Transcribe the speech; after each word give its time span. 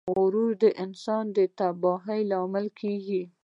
غرور 0.15 0.51
د 0.63 0.65
انسان 0.83 1.25
د 1.35 1.37
تباهۍ 1.59 2.21
لامل 2.31 2.65
کیږي. 2.79 3.23